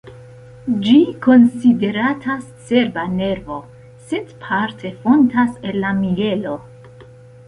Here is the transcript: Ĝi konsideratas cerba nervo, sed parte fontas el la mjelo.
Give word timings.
Ĝi 0.85 0.93
konsideratas 1.25 2.47
cerba 2.69 3.03
nervo, 3.19 3.57
sed 4.13 4.31
parte 4.47 4.93
fontas 5.03 5.61
el 5.73 5.79
la 5.85 5.93
mjelo. 5.99 6.55